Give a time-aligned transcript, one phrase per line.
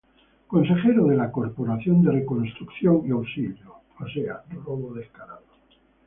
[0.47, 3.75] Consejero de la Corporación de Reconstrucción y Auxilio.